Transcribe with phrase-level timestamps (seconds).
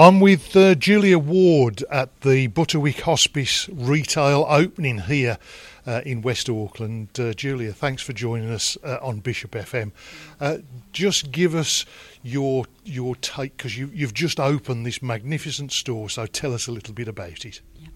[0.00, 5.36] I'm with uh, Julia Ward at the Butterwick Hospice retail opening here
[5.86, 7.20] uh, in West Auckland.
[7.20, 9.92] Uh, Julia, thanks for joining us uh, on Bishop FM.
[10.40, 10.58] Uh,
[10.94, 11.84] just give us
[12.22, 16.08] your your take because you, you've just opened this magnificent store.
[16.08, 17.60] So tell us a little bit about it.
[17.78, 17.88] Yeah.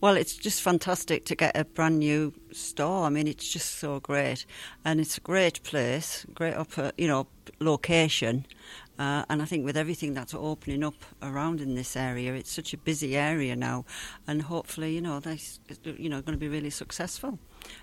[0.00, 3.04] Well, it's just fantastic to get a brand new store.
[3.04, 4.46] I mean, it's just so great,
[4.86, 6.54] and it's a great place, great
[6.96, 7.26] you know,
[7.60, 8.46] location.
[8.98, 12.74] Uh, and I think with everything that's opening up around in this area, it's such
[12.74, 13.84] a busy area now,
[14.26, 17.38] and hopefully, you know, that's you know going to be really successful.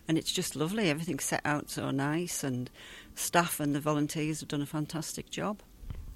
[0.07, 0.89] And it's just lovely.
[0.89, 2.69] Everything's set out so nice, and
[3.16, 5.61] staff and the volunteers have done a fantastic job.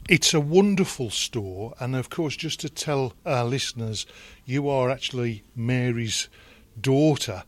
[0.10, 4.06] It's a wonderful store, and of course, just to tell our listeners,
[4.46, 6.30] you are actually Mary's
[6.80, 7.44] daughter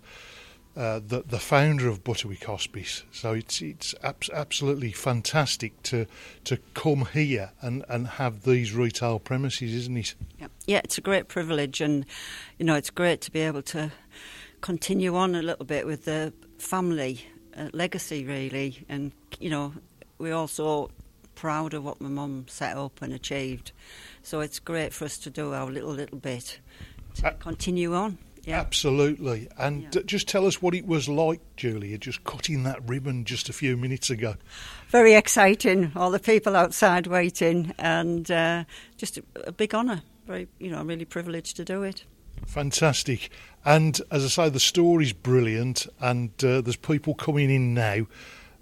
[0.75, 3.03] uh, the the founder of Butterwick Hospice.
[3.11, 6.05] So it's it's abs- absolutely fantastic to
[6.43, 10.15] to come here and, and have these retail premises, isn't it?
[10.39, 10.47] Yeah.
[10.65, 12.05] yeah, it's a great privilege, and
[12.57, 13.91] you know it's great to be able to
[14.61, 19.73] continue on a little bit with the family uh, legacy, really, and you know
[20.17, 20.89] we're also
[21.35, 23.71] proud of what my mum set up and achieved.
[24.23, 26.59] So it's great for us to do our little little bit
[27.15, 28.17] to uh, continue on.
[28.45, 28.59] Yeah.
[28.59, 29.47] Absolutely.
[29.57, 30.01] And yeah.
[30.05, 33.75] just tell us what it was like, Julia, just cutting that ribbon just a few
[33.75, 34.35] minutes ago.
[34.89, 35.91] Very exciting.
[35.95, 38.65] All the people outside waiting, and uh,
[38.97, 40.03] just a, a big honour.
[40.27, 42.03] Very, you know, I'm really privileged to do it.
[42.45, 43.29] Fantastic.
[43.63, 48.05] And as I say, the story's brilliant, and uh, there's people coming in now.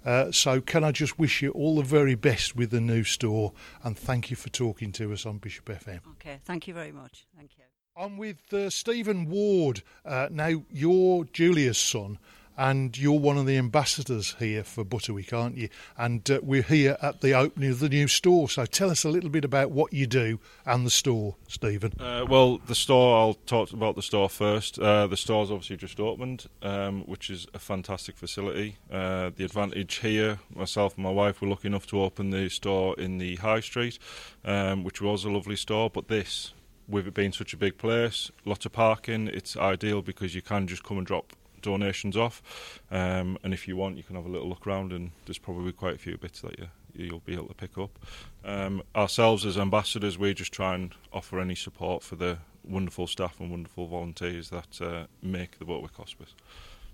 [0.04, 3.52] Uh, so, can I just wish you all the very best with the new store
[3.82, 6.00] and thank you for talking to us on Bishop FM.
[6.20, 7.26] Okay, thank you very much.
[7.36, 7.64] Thank you.
[7.96, 9.84] I'm with uh, Stephen Ward.
[10.04, 12.18] Uh, now, you're Julia's son,
[12.58, 15.68] and you're one of the ambassadors here for Butterwick, aren't you?
[15.96, 18.48] And uh, we're here at the opening of the new store.
[18.48, 21.92] So tell us a little bit about what you do and the store, Stephen.
[22.00, 24.76] Uh, well, the store, I'll talk about the store first.
[24.76, 28.76] Uh, the store's obviously just opened, um, which is a fantastic facility.
[28.90, 32.98] Uh, the advantage here, myself and my wife were lucky enough to open the store
[32.98, 34.00] in the High Street,
[34.44, 36.52] um, which was a lovely store, but this
[36.88, 40.66] with it being such a big place, lots of parking, it's ideal because you can
[40.66, 42.80] just come and drop donations off.
[42.90, 45.72] Um, and if you want, you can have a little look around, and there's probably
[45.72, 47.98] quite a few bits that you you'll be able to pick up.
[48.44, 53.40] Um, ourselves as ambassadors, we just try and offer any support for the wonderful staff
[53.40, 56.34] and wonderful volunteers that uh, make the Butterwick Hospice.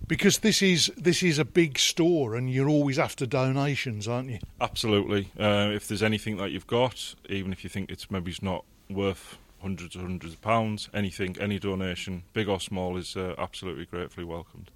[0.07, 4.39] Because this is this is a big store, and you're always after donations, aren't you?
[4.59, 5.31] Absolutely.
[5.39, 8.65] Uh, if there's anything that you've got, even if you think it's maybe it's not
[8.89, 10.88] worth hundreds and hundreds of pounds.
[10.94, 14.71] Anything, any donation, big or small, is uh, absolutely gratefully welcomed.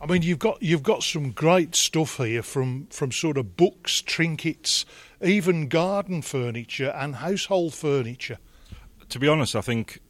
[0.00, 4.00] I mean, you've got you've got some great stuff here from from sort of books,
[4.00, 4.86] trinkets,
[5.22, 8.38] even garden furniture and household furniture.
[9.10, 10.00] To be honest, I think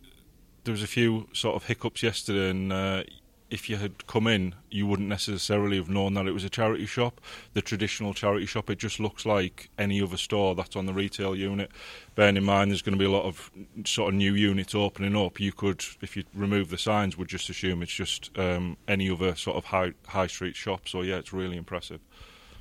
[0.65, 3.03] there was a few sort of hiccups yesterday, and uh,
[3.51, 6.87] if you had come in, you wouldn't necessarily have known that it was a charity
[6.87, 7.21] shop.
[7.53, 11.35] The traditional charity shop, it just looks like any other store that's on the retail
[11.35, 11.71] unit.
[12.15, 13.51] Bearing in mind, there's going to be a lot of
[13.85, 15.41] sort of new units opening up.
[15.41, 19.35] You could, if you remove the signs, would just assume it's just um, any other
[19.35, 20.89] sort of high high street shop.
[20.89, 22.01] So yeah, it's really impressive.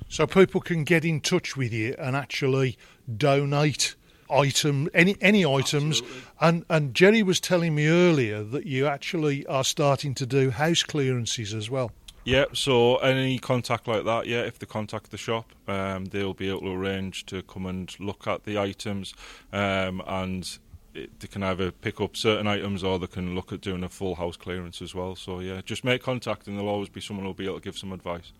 [0.08, 2.76] So people can get in touch with you and actually
[3.16, 3.94] donate
[4.30, 6.00] item, any any items.
[6.00, 6.22] Absolutely.
[6.40, 10.82] And and Jerry was telling me earlier that you actually are starting to do house
[10.82, 11.92] clearances as well.
[12.24, 16.50] Yeah, so any contact like that, yeah, if they contact the shop, um, they'll be
[16.50, 19.14] able to arrange to come and look at the items,
[19.54, 20.58] um, and
[20.94, 23.88] it, they can either pick up certain items or they can look at doing a
[23.88, 25.16] full house clearance as well.
[25.16, 27.78] So yeah, just make contact, and there'll always be someone who'll be able to give
[27.78, 28.32] some advice.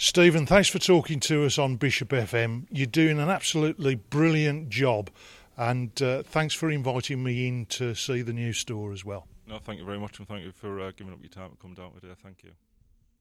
[0.00, 2.68] Stephen, thanks for talking to us on Bishop FM.
[2.70, 5.10] You're doing an absolutely brilliant job,
[5.56, 9.26] and uh, thanks for inviting me in to see the new store as well.
[9.48, 11.56] No, thank you very much, and thank you for uh, giving up your time to
[11.56, 12.14] come down today.
[12.22, 12.50] Thank you.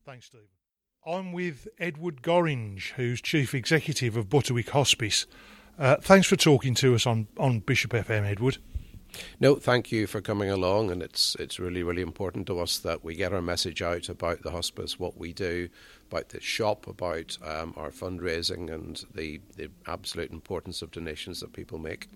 [0.06, 0.46] Thanks, Stephen.
[1.04, 5.26] I'm with Edward Gorringe, who's Chief Executive of Butterwick Hospice.
[5.80, 8.60] Uh, thanks for talking to us on, on Bishop FM, Edward.
[9.40, 13.04] No, thank you for coming along, and it's it's really really important to us that
[13.04, 15.70] we get our message out about the hospice, what we do,
[16.12, 21.54] about the shop, about um, our fundraising, and the the absolute importance of donations that
[21.54, 22.08] people make.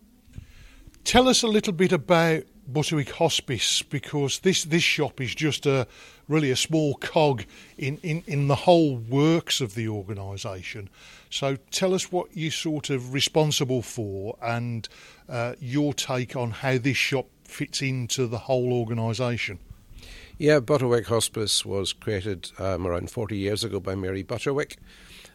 [1.03, 5.87] Tell us a little bit about Butterwick Hospice because this, this shop is just a
[6.27, 7.43] really a small cog
[7.77, 10.89] in, in, in the whole works of the organisation.
[11.29, 14.87] So tell us what you're sort of responsible for and
[15.27, 19.59] uh, your take on how this shop fits into the whole organisation.
[20.37, 24.77] Yeah, Butterwick Hospice was created um, around 40 years ago by Mary Butterwick.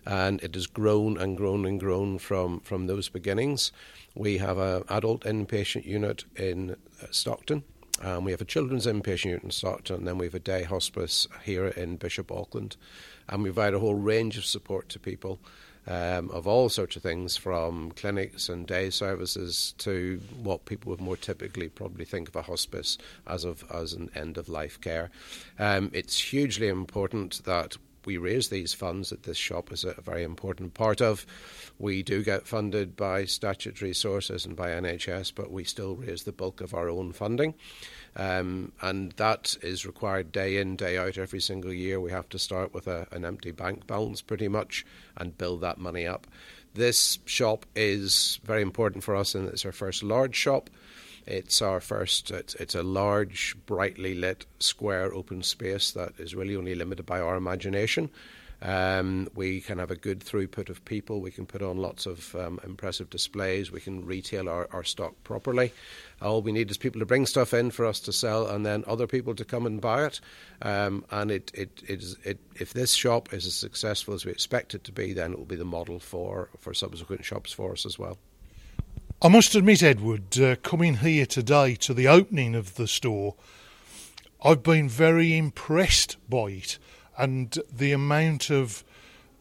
[0.05, 3.73] and it has grown and grown and grown from, from those beginnings.
[4.15, 7.65] We have an adult inpatient unit in uh, Stockton.
[8.03, 10.63] Um, we have a children's inpatient unit in Stockton, and then we have a day
[10.63, 12.77] hospice here in Bishop Auckland.
[13.29, 15.41] And we provide a whole range of support to people
[15.87, 21.01] um, of all sorts of things, from clinics and day services to what people would
[21.01, 25.11] more typically probably think of a hospice as of as an end of life care.
[25.59, 30.23] Um, it's hugely important that we raise these funds that this shop is a very
[30.23, 31.27] important part of.
[31.79, 36.33] We do get funded by statutory sources and by NHS, but we still raise the
[36.33, 37.55] bulk of our own funding.
[38.15, 42.01] Um, and that is required day in, day out, every single year.
[42.01, 44.87] We have to start with a, an empty bank balance pretty much
[45.17, 46.27] and build that money up.
[46.73, 50.71] This shop is very important for us, and it's our first large shop.
[51.27, 56.55] It's our first, it's, it's, a large, brightly lit, square, open space that is really
[56.55, 58.11] only limited by our imagination.
[58.63, 61.21] Um, we can have a good throughput of people.
[61.21, 63.71] We can put on lots of um, impressive displays.
[63.71, 65.73] We can retail our, our stock properly.
[66.23, 68.85] All we need is people to bring stuff in for us to sell, and then
[68.87, 70.21] other people to come and buy it.
[70.63, 74.33] Um, and it, it, it is, it, if this shop is as successful as we
[74.33, 77.73] expect it to be, then it will be the model for, for subsequent shops for
[77.73, 78.17] us as well.
[79.23, 83.35] I must admit, Edward, uh, coming here today to the opening of the store,
[84.45, 86.79] I've been very impressed by it
[87.17, 88.85] and the amount of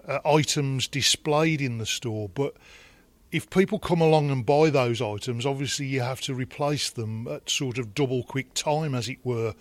[0.07, 2.29] uh, items displayed in the store.
[2.29, 2.55] But
[3.33, 7.49] if people come along and buy those items, obviously you have to replace them at
[7.49, 9.55] sort of double quick time, as it were.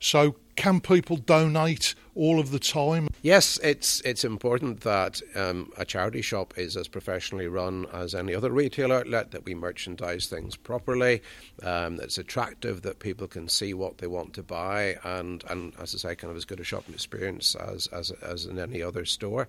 [0.00, 3.08] So, can people donate all of the time?
[3.22, 8.34] Yes, it's it's important that um, a charity shop is as professionally run as any
[8.34, 9.30] other retail outlet.
[9.30, 11.22] That we merchandise things properly.
[11.62, 15.94] Um, it's attractive that people can see what they want to buy, and, and as
[15.94, 19.04] I say, kind of as good a shopping experience as as as in any other
[19.04, 19.46] store.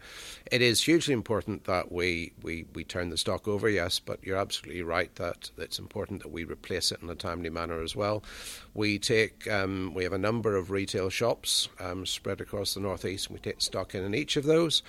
[0.51, 3.69] It is hugely important that we we we turn the stock over.
[3.69, 7.49] Yes, but you're absolutely right that it's important that we replace it in a timely
[7.49, 8.23] manner as well.
[8.73, 13.27] We take um, we have a number of retail shops um, spread across the northeast,
[13.27, 14.81] and we take stock in in each of those,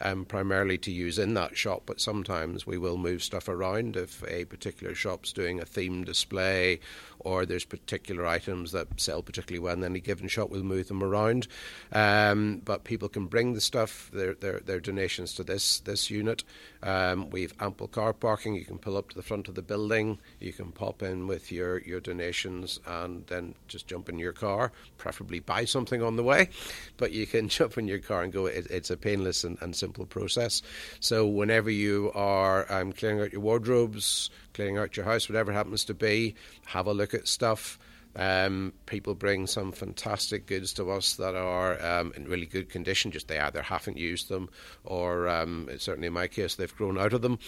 [0.00, 1.82] um, primarily to use in that shop.
[1.86, 6.80] But sometimes we will move stuff around if a particular shop's doing a theme display
[7.26, 11.02] or there's particular items that sell particularly well in any given shop, we'll move them
[11.02, 11.48] around.
[11.92, 16.44] Um, but people can bring the stuff, their, their, their donations to this this unit.
[16.84, 18.54] Um, we've ample car parking.
[18.54, 20.18] You can pull up to the front of the building.
[20.38, 24.70] You can pop in with your, your donations and then just jump in your car,
[24.96, 26.50] preferably buy something on the way.
[26.96, 28.46] But you can jump in your car and go.
[28.46, 30.62] It, it's a painless and, and, simple process.
[31.00, 35.84] So whenever you are um, clearing out your wardrobes, clearing out your house, whatever happens
[35.86, 36.34] to be,
[36.66, 37.78] have a look at stuff.
[38.18, 43.10] Um, people bring some fantastic goods to us that are um, in really good condition.
[43.10, 44.48] Just they either haven't used them,
[44.84, 47.38] or um, certainly in my case, they've grown out of them,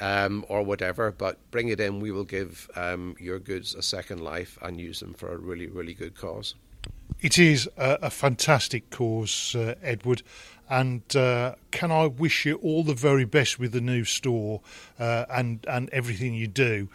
[0.00, 1.12] um, or whatever.
[1.12, 2.00] But bring it in.
[2.00, 5.66] We will give um, your goods a second life and use them for a really,
[5.66, 6.54] really good cause.
[7.20, 10.22] It is a, a fantastic cause, uh, Edward.
[10.68, 14.60] And uh, can I wish you all the very best with the new store
[14.98, 16.88] uh, and and everything you do.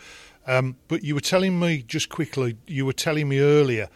[0.47, 3.89] Um, but you were telling me just quickly, you were telling me earlier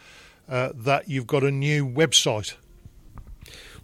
[0.48, 2.54] uh, that you've got a new website.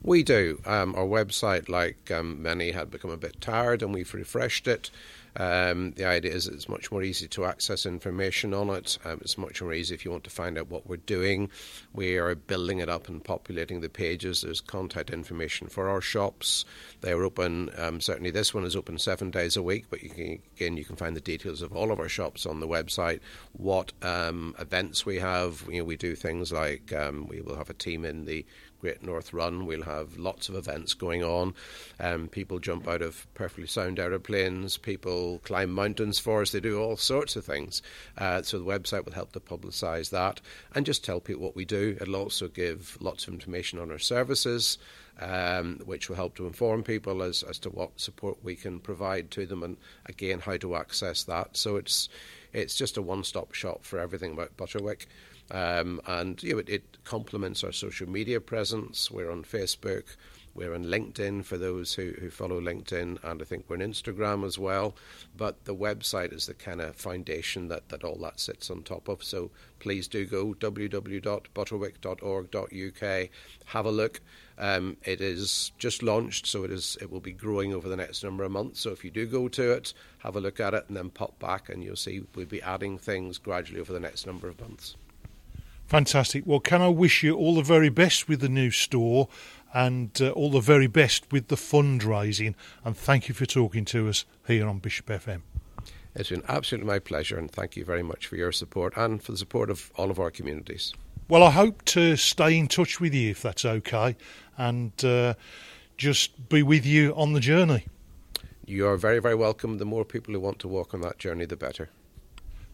[0.02, 0.62] We do.
[0.64, 4.90] Um, our website, like um, many, had become a bit tired, and we've refreshed it.
[5.36, 8.98] Um, the idea is it's much more easy to access information on it.
[9.04, 11.50] Um, it's much more easy if you want to find out what we're doing.
[11.92, 14.42] We are building it up and populating the pages.
[14.42, 16.64] There's contact information for our shops.
[17.00, 17.70] They're open.
[17.76, 19.86] Um, certainly, this one is open seven days a week.
[19.90, 22.60] But you can, again, you can find the details of all of our shops on
[22.60, 23.20] the website.
[23.52, 25.64] What um, events we have.
[25.70, 28.44] You know, we do things like um, we will have a team in the
[28.80, 29.66] Great North Run.
[29.66, 31.54] We'll have lots of events going on.
[31.98, 34.76] Um, people jump out of perfectly sound aeroplanes.
[34.76, 36.52] People climb mountains for us.
[36.52, 37.82] They do all sorts of things.
[38.16, 40.40] Uh, so the website will help to publicise that
[40.74, 41.96] and just tell people what we do.
[42.00, 44.78] It'll also give lots of information on our services.
[45.22, 49.30] Um, which will help to inform people as, as to what support we can provide
[49.32, 51.58] to them and again how to access that.
[51.58, 52.08] So it's
[52.54, 55.06] it's just a one stop shop for everything about Butterwick.
[55.50, 59.10] Um, and you know, it, it, complements our social media presence.
[59.10, 60.04] We're on Facebook,
[60.54, 64.44] we're on LinkedIn for those who, who follow LinkedIn, and I think we're on Instagram
[64.44, 64.94] as well.
[65.36, 69.08] But the website is the kind of foundation that, that all that sits on top
[69.08, 69.24] of.
[69.24, 73.28] So please do go www.butterwick.org.uk,
[73.66, 74.20] have a look.
[74.58, 78.22] Um, it is just launched, so it is it will be growing over the next
[78.22, 78.80] number of months.
[78.80, 81.38] So if you do go to it, have a look at it, and then pop
[81.38, 84.96] back, and you'll see we'll be adding things gradually over the next number of months.
[85.90, 86.44] Fantastic.
[86.46, 89.28] Well, can I wish you all the very best with the new store
[89.72, 92.54] and uh, all the very best with the fundraising.
[92.84, 95.42] And thank you for talking to us here on Bishop FM.
[96.14, 99.32] It's been absolutely my pleasure, and thank you very much for your support and for
[99.32, 100.92] the support of all of our communities.
[101.28, 104.16] Well, I hope to stay in touch with you if that's okay,
[104.56, 105.34] and uh,
[105.96, 107.86] just be with you on the journey.
[108.64, 109.78] You are very, very welcome.
[109.78, 111.90] The more people who want to walk on that journey, the better.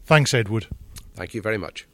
[0.05, 0.67] Thanks, Edward.
[1.15, 1.87] Thank you very much.